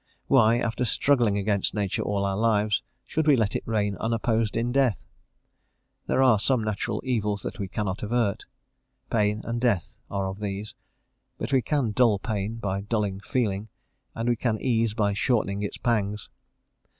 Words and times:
why, 0.25 0.57
after 0.57 0.83
struggling 0.83 1.37
against 1.37 1.75
nature 1.75 2.01
all 2.01 2.25
our 2.25 2.35
lives, 2.35 2.81
should 3.05 3.27
we 3.27 3.35
let 3.35 3.55
it 3.55 3.61
reign 3.67 3.95
unopposed 3.97 4.57
in 4.57 4.71
death? 4.71 5.05
There 6.07 6.23
are 6.23 6.39
some 6.39 6.63
natural 6.63 7.03
evils 7.05 7.43
that 7.43 7.59
we 7.59 7.67
cannot 7.67 8.01
avert. 8.01 8.45
Pain 9.11 9.41
and 9.43 9.61
death 9.61 9.99
are 10.09 10.25
of 10.25 10.39
these; 10.39 10.73
but 11.37 11.53
we 11.53 11.61
can 11.61 11.91
dull 11.91 12.17
pain 12.17 12.55
by 12.55 12.81
dulling 12.81 13.19
feeling, 13.19 13.69
and 14.15 14.27
we 14.27 14.35
can 14.35 14.59
ease 14.59 14.95
by 14.95 15.13
shortening 15.13 15.61
its 15.61 15.77
pangs. 15.77 16.29